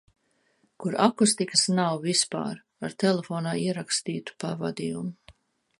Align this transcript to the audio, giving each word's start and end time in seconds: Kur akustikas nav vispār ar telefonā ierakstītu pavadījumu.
Kur 0.83 0.95
akustikas 1.07 1.65
nav 1.81 2.01
vispār 2.07 2.57
ar 2.89 2.97
telefonā 3.05 3.55
ierakstītu 3.67 4.39
pavadījumu. 4.45 5.37